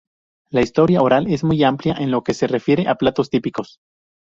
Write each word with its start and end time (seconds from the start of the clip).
La 0.49 0.61
historia 0.61 1.03
oral 1.03 1.27
es 1.27 1.43
muy 1.43 1.63
amplia 1.63 1.93
en 1.99 2.09
lo 2.09 2.23
que 2.23 2.33
se 2.33 2.47
refiere 2.47 2.87
a 2.87 2.95
platos 2.95 3.29
típicos. 3.29 3.77